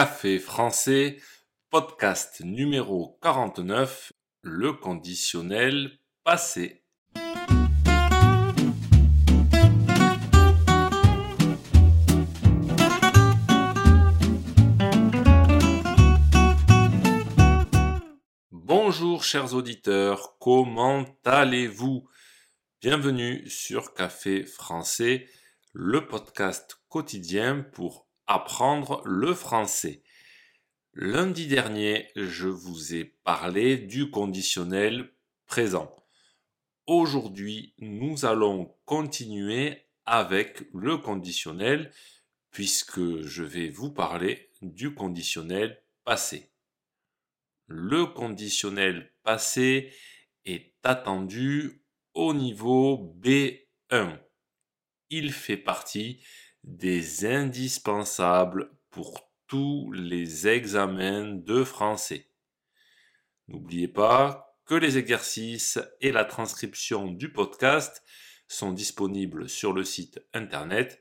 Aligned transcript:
Café 0.00 0.38
français, 0.38 1.18
podcast 1.68 2.40
numéro 2.42 3.18
49, 3.20 4.14
le 4.40 4.72
conditionnel 4.72 5.98
passé. 6.24 6.86
Bonjour 18.50 19.22
chers 19.22 19.52
auditeurs, 19.52 20.38
comment 20.38 21.04
allez-vous? 21.26 22.08
Bienvenue 22.80 23.46
sur 23.50 23.92
Café 23.92 24.46
français, 24.46 25.26
le 25.74 26.08
podcast 26.08 26.80
quotidien 26.88 27.60
pour 27.74 28.09
apprendre 28.30 29.02
le 29.06 29.34
français. 29.34 30.04
Lundi 30.94 31.48
dernier, 31.48 32.12
je 32.14 32.46
vous 32.46 32.94
ai 32.94 33.04
parlé 33.04 33.76
du 33.76 34.08
conditionnel 34.08 35.12
présent. 35.46 35.96
Aujourd'hui, 36.86 37.74
nous 37.78 38.24
allons 38.24 38.72
continuer 38.84 39.88
avec 40.06 40.62
le 40.72 40.96
conditionnel 40.96 41.92
puisque 42.52 43.20
je 43.22 43.42
vais 43.42 43.68
vous 43.68 43.90
parler 43.90 44.52
du 44.62 44.94
conditionnel 44.94 45.82
passé. 46.04 46.52
Le 47.66 48.06
conditionnel 48.06 49.12
passé 49.24 49.92
est 50.44 50.72
attendu 50.84 51.82
au 52.14 52.32
niveau 52.32 53.12
B1. 53.18 54.20
Il 55.10 55.32
fait 55.32 55.56
partie 55.56 56.22
des 56.64 57.26
indispensables 57.26 58.70
pour 58.90 59.30
tous 59.46 59.90
les 59.92 60.48
examens 60.48 61.34
de 61.34 61.64
français. 61.64 62.28
N'oubliez 63.48 63.88
pas 63.88 64.56
que 64.64 64.74
les 64.74 64.98
exercices 64.98 65.80
et 66.00 66.12
la 66.12 66.24
transcription 66.24 67.08
du 67.08 67.32
podcast 67.32 68.04
sont 68.46 68.72
disponibles 68.72 69.48
sur 69.48 69.72
le 69.72 69.84
site 69.84 70.20
internet 70.32 71.00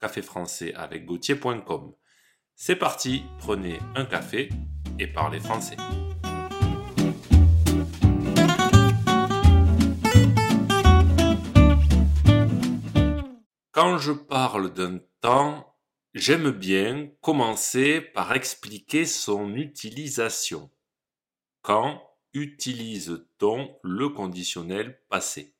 caféfrançais 0.00 0.74
avec 0.74 1.04
C'est 2.54 2.76
parti, 2.76 3.22
prenez 3.38 3.78
un 3.94 4.06
café 4.06 4.48
et 4.98 5.06
parlez 5.06 5.40
français. 5.40 5.76
Quand 13.82 13.96
je 13.96 14.12
parle 14.12 14.74
d'un 14.74 14.98
temps, 15.22 15.74
j'aime 16.12 16.50
bien 16.50 17.10
commencer 17.22 18.02
par 18.02 18.34
expliquer 18.34 19.06
son 19.06 19.54
utilisation. 19.54 20.70
Quand 21.62 22.06
utilise-t-on 22.34 23.74
le 23.82 24.10
conditionnel 24.10 25.00
passé? 25.08 25.54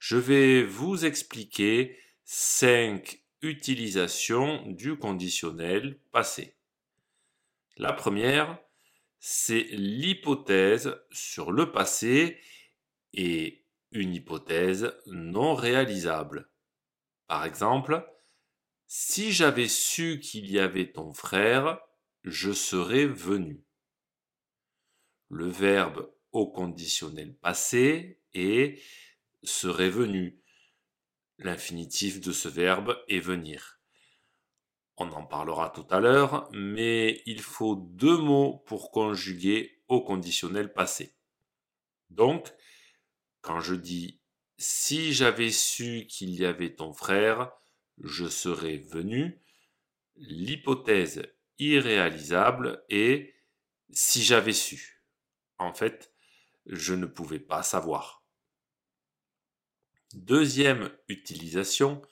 Je 0.00 0.16
vais 0.16 0.64
vous 0.64 1.04
expliquer 1.04 1.96
cinq 2.24 3.22
utilisations 3.42 4.66
du 4.66 4.96
conditionnel 4.96 6.00
passé. 6.10 6.56
La 7.76 7.92
première, 7.92 8.58
c'est 9.20 9.68
l'hypothèse 9.70 10.96
sur 11.12 11.52
le 11.52 11.70
passé 11.70 12.40
et 13.12 13.64
une 13.92 14.14
hypothèse 14.14 14.92
non 15.06 15.54
réalisable. 15.54 16.49
Par 17.30 17.44
exemple, 17.44 18.04
si 18.88 19.30
j'avais 19.30 19.68
su 19.68 20.18
qu'il 20.18 20.50
y 20.50 20.58
avait 20.58 20.90
ton 20.90 21.12
frère, 21.12 21.78
je 22.24 22.50
serais 22.50 23.06
venu. 23.06 23.64
Le 25.28 25.46
verbe 25.46 26.12
au 26.32 26.50
conditionnel 26.50 27.36
passé 27.36 28.20
est 28.34 28.82
serait 29.44 29.90
venu. 29.90 30.42
L'infinitif 31.38 32.20
de 32.20 32.32
ce 32.32 32.48
verbe 32.48 33.00
est 33.06 33.20
venir. 33.20 33.78
On 34.96 35.08
en 35.12 35.24
parlera 35.24 35.70
tout 35.70 35.86
à 35.90 36.00
l'heure, 36.00 36.48
mais 36.50 37.22
il 37.26 37.42
faut 37.42 37.76
deux 37.76 38.18
mots 38.18 38.64
pour 38.66 38.90
conjuguer 38.90 39.84
au 39.86 40.00
conditionnel 40.00 40.72
passé. 40.72 41.14
Donc, 42.08 42.52
quand 43.40 43.60
je 43.60 43.76
dis 43.76 44.19
si 44.60 45.14
j'avais 45.14 45.50
su 45.50 46.06
qu'il 46.06 46.38
y 46.38 46.44
avait 46.44 46.74
ton 46.74 46.92
frère, 46.92 47.50
je 48.02 48.28
serais 48.28 48.76
venu. 48.76 49.40
L'hypothèse 50.16 51.22
irréalisable 51.58 52.84
est 52.90 53.34
si 53.88 54.22
j'avais 54.22 54.52
su. 54.52 55.02
En 55.56 55.72
fait, 55.72 56.12
je 56.66 56.92
ne 56.92 57.06
pouvais 57.06 57.38
pas 57.38 57.62
savoir. 57.62 58.22
Deuxième 60.12 60.94
utilisation 61.08 62.02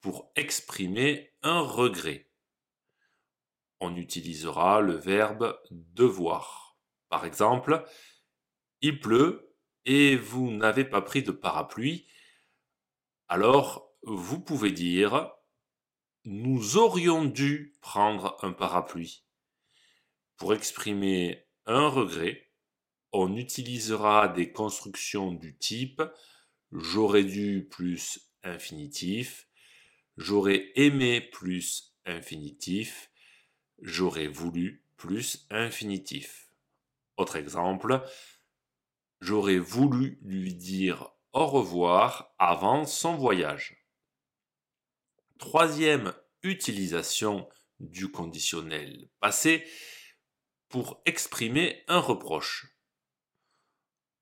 pour 0.00 0.32
exprimer 0.34 1.32
un 1.42 1.60
regret. 1.60 2.28
On 3.78 3.94
utilisera 3.94 4.80
le 4.80 4.96
verbe 4.96 5.60
devoir. 5.70 6.76
Par 7.08 7.24
exemple, 7.24 7.84
il 8.80 8.98
pleut, 8.98 9.53
et 9.86 10.16
vous 10.16 10.50
n'avez 10.50 10.84
pas 10.84 11.02
pris 11.02 11.22
de 11.22 11.30
parapluie, 11.30 12.06
alors 13.28 13.90
vous 14.02 14.40
pouvez 14.40 14.72
dire 14.72 15.30
nous 16.24 16.78
aurions 16.78 17.24
dû 17.26 17.74
prendre 17.82 18.38
un 18.42 18.52
parapluie. 18.52 19.24
Pour 20.36 20.54
exprimer 20.54 21.46
un 21.66 21.86
regret, 21.86 22.50
on 23.12 23.36
utilisera 23.36 24.28
des 24.28 24.50
constructions 24.50 25.32
du 25.32 25.56
type 25.56 26.02
j'aurais 26.74 27.24
dû 27.24 27.68
plus 27.70 28.18
infinitif, 28.42 29.48
j'aurais 30.16 30.72
aimé 30.74 31.20
plus 31.20 31.94
infinitif, 32.04 33.10
j'aurais 33.80 34.26
voulu 34.26 34.84
plus 34.96 35.46
infinitif. 35.50 36.50
Autre 37.16 37.36
exemple, 37.36 38.02
J'aurais 39.26 39.58
voulu 39.58 40.18
lui 40.20 40.52
dire 40.52 41.08
au 41.32 41.46
revoir 41.46 42.34
avant 42.38 42.84
son 42.84 43.16
voyage. 43.16 43.88
Troisième 45.38 46.12
utilisation 46.42 47.48
du 47.80 48.10
conditionnel 48.10 49.08
passé 49.20 49.66
pour 50.68 51.00
exprimer 51.06 51.84
un 51.88 52.00
reproche. 52.00 52.76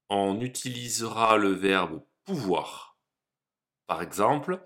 On 0.09 0.41
utilisera 0.41 1.37
le 1.37 1.51
verbe 1.51 2.07
pouvoir. 2.25 2.97
Par 3.89 4.03
exemple, 4.03 4.65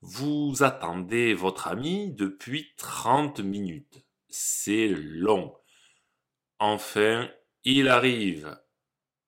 vous 0.00 0.58
attendez 0.60 1.34
votre 1.34 1.66
ami 1.66 2.12
depuis 2.14 2.72
30 2.76 3.40
minutes. 3.40 4.06
C'est 4.28 4.90
long. 4.90 5.56
Enfin, 6.60 7.28
il 7.64 7.88
arrive 7.88 8.61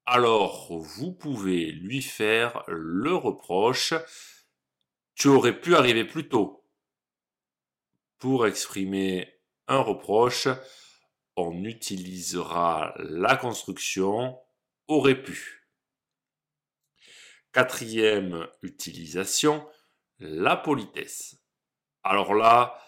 alors 0.07 0.77
vous 0.77 1.13
pouvez 1.13 1.73
lui 1.73 2.03
faire 2.03 2.63
le 2.69 3.15
reproche 3.15 3.95
Tu 5.15 5.29
aurais 5.29 5.59
pu 5.59 5.75
arriver 5.75 6.05
plus 6.05 6.29
tôt. 6.29 6.65
Pour 8.19 8.47
exprimer 8.47 9.33
un 9.67 9.79
reproche, 9.79 10.49
on 11.37 11.65
utilisera 11.65 12.95
la 12.99 13.37
construction 13.37 14.39
aurait 14.89 15.23
pu. 15.23 15.67
Quatrième 17.53 18.47
utilisation, 18.63 19.67
la 20.19 20.57
politesse. 20.57 21.37
Alors 22.03 22.35
là, 22.35 22.79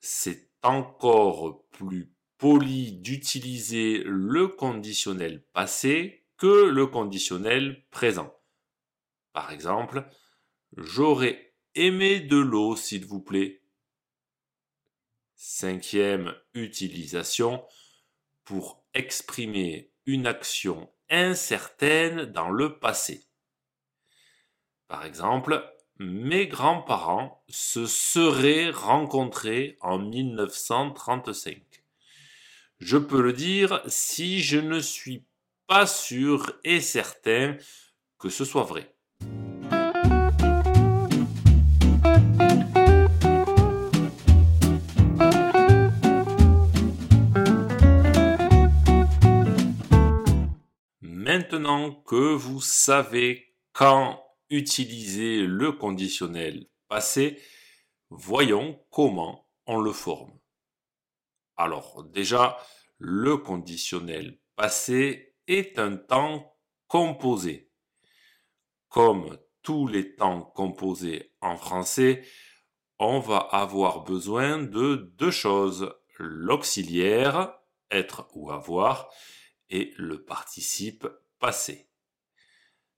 c'est 0.00 0.50
encore 0.62 1.66
plus 1.70 2.12
poli 2.38 2.92
d'utiliser 2.92 4.02
le 4.04 4.48
conditionnel 4.48 5.42
passé 5.52 6.21
que 6.36 6.66
le 6.66 6.86
conditionnel 6.86 7.84
présent. 7.90 8.34
Par 9.32 9.52
exemple, 9.52 10.04
j'aurais 10.76 11.54
aimé 11.74 12.20
de 12.20 12.36
l'eau, 12.36 12.76
s'il 12.76 13.06
vous 13.06 13.20
plaît. 13.20 13.62
Cinquième 15.36 16.34
utilisation 16.54 17.64
pour 18.44 18.84
exprimer 18.94 19.92
une 20.06 20.26
action 20.26 20.92
incertaine 21.08 22.26
dans 22.26 22.50
le 22.50 22.78
passé. 22.78 23.26
Par 24.88 25.04
exemple, 25.04 25.64
mes 25.98 26.46
grands-parents 26.46 27.44
se 27.48 27.86
seraient 27.86 28.70
rencontrés 28.70 29.78
en 29.80 29.98
1935. 29.98 31.62
Je 32.78 32.98
peux 32.98 33.22
le 33.22 33.32
dire 33.32 33.82
si 33.86 34.40
je 34.40 34.58
ne 34.58 34.80
suis 34.80 35.24
pas 35.74 35.86
sûr 35.86 36.52
et 36.64 36.82
certain 36.82 37.56
que 38.18 38.28
ce 38.28 38.44
soit 38.44 38.64
vrai. 38.64 38.94
Maintenant 51.00 51.90
que 52.02 52.34
vous 52.34 52.60
savez 52.60 53.56
quand 53.72 54.22
utiliser 54.50 55.46
le 55.46 55.72
conditionnel 55.72 56.66
passé, 56.88 57.40
voyons 58.10 58.78
comment 58.90 59.48
on 59.64 59.80
le 59.80 59.92
forme. 59.92 60.38
Alors 61.56 62.04
déjà, 62.04 62.58
le 62.98 63.38
conditionnel 63.38 64.38
passé 64.54 65.31
un 65.76 65.96
temps 65.96 66.56
composé. 66.88 67.70
Comme 68.88 69.38
tous 69.62 69.86
les 69.86 70.14
temps 70.14 70.42
composés 70.42 71.32
en 71.40 71.56
français, 71.56 72.24
on 72.98 73.18
va 73.18 73.38
avoir 73.38 74.04
besoin 74.04 74.58
de 74.58 74.96
deux 75.16 75.30
choses, 75.30 75.94
l'auxiliaire, 76.18 77.54
être 77.90 78.28
ou 78.34 78.50
avoir, 78.50 79.10
et 79.68 79.92
le 79.96 80.24
participe 80.24 81.06
passé. 81.38 81.88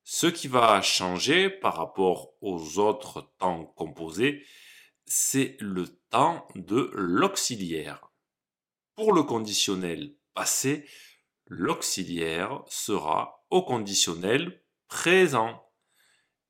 Ce 0.02 0.26
qui 0.26 0.48
va 0.48 0.82
changer 0.82 1.48
par 1.48 1.76
rapport 1.76 2.34
aux 2.40 2.78
autres 2.78 3.32
temps 3.38 3.64
composés, 3.64 4.44
c'est 5.06 5.56
le 5.60 5.86
temps 6.10 6.46
de 6.54 6.90
l'auxiliaire. 6.94 8.10
Pour 8.94 9.12
le 9.12 9.22
conditionnel 9.22 10.14
passé, 10.34 10.86
l'auxiliaire 11.46 12.62
sera 12.66 13.44
au 13.50 13.62
conditionnel 13.62 14.62
présent. 14.88 15.70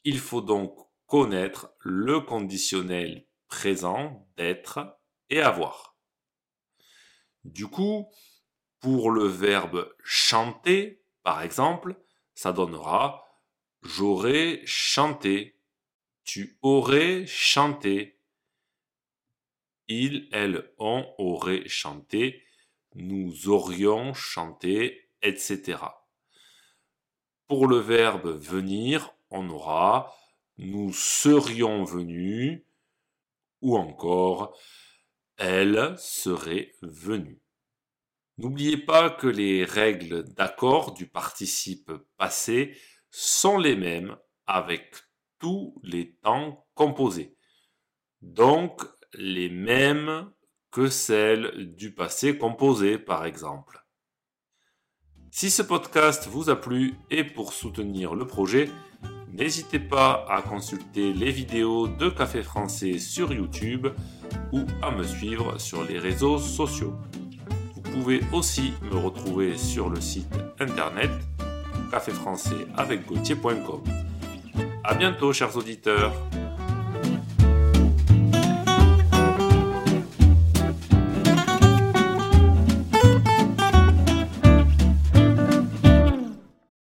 Il 0.04 0.18
faut 0.18 0.40
donc 0.40 0.76
connaître 1.06 1.74
le 1.80 2.20
conditionnel 2.20 3.26
présent 3.48 4.28
d'être 4.36 4.98
et 5.30 5.40
avoir. 5.40 5.96
Du 7.44 7.66
coup, 7.66 8.10
pour 8.80 9.10
le 9.10 9.26
verbe 9.26 9.94
chanter, 10.02 11.04
par 11.22 11.42
exemple, 11.42 11.96
ça 12.34 12.52
donnera 12.52 13.24
j'aurais 13.84 14.62
chanté, 14.64 15.60
tu 16.24 16.58
aurais 16.62 17.26
chanté, 17.26 18.20
il, 19.86 20.28
elle, 20.32 20.72
on 20.78 21.06
aurait 21.18 21.68
chanté, 21.68 22.42
nous 22.94 23.48
aurions 23.48 24.14
chanté, 24.14 25.08
etc. 25.22 25.78
Pour 27.46 27.66
le 27.66 27.78
verbe 27.78 28.28
venir, 28.28 29.14
on 29.30 29.48
aura 29.50 30.14
nous 30.58 30.92
serions 30.92 31.84
venus 31.84 32.62
ou 33.60 33.76
encore 33.76 34.56
elle 35.36 35.94
serait 35.98 36.72
venue. 36.82 37.40
N'oubliez 38.38 38.76
pas 38.76 39.10
que 39.10 39.26
les 39.26 39.64
règles 39.64 40.24
d'accord 40.34 40.92
du 40.92 41.06
participe 41.06 41.90
passé 42.16 42.76
sont 43.10 43.58
les 43.58 43.76
mêmes 43.76 44.16
avec 44.46 44.94
tous 45.38 45.74
les 45.82 46.14
temps 46.16 46.66
composés. 46.74 47.36
Donc 48.22 48.82
les 49.14 49.48
mêmes 49.48 50.32
que 50.74 50.88
celles 50.88 51.72
du 51.76 51.94
passé 51.94 52.36
composé 52.36 52.98
par 52.98 53.24
exemple. 53.24 53.86
Si 55.30 55.48
ce 55.48 55.62
podcast 55.62 56.26
vous 56.26 56.50
a 56.50 56.60
plu 56.60 56.94
et 57.12 57.22
pour 57.22 57.52
soutenir 57.52 58.16
le 58.16 58.26
projet, 58.26 58.68
n'hésitez 59.32 59.78
pas 59.78 60.26
à 60.28 60.42
consulter 60.42 61.12
les 61.12 61.30
vidéos 61.30 61.86
de 61.86 62.08
Café 62.08 62.42
Français 62.42 62.98
sur 62.98 63.32
YouTube 63.32 63.86
ou 64.52 64.64
à 64.82 64.90
me 64.90 65.04
suivre 65.04 65.60
sur 65.60 65.84
les 65.84 66.00
réseaux 66.00 66.38
sociaux. 66.38 66.94
Vous 67.76 67.82
pouvez 67.82 68.20
aussi 68.32 68.72
me 68.82 68.96
retrouver 68.96 69.56
sur 69.56 69.88
le 69.88 70.00
site 70.00 70.34
internet 70.58 71.10
caféfrançais 71.92 72.66
avec 72.76 73.02
A 74.82 74.94
bientôt 74.94 75.32
chers 75.32 75.56
auditeurs 75.56 76.12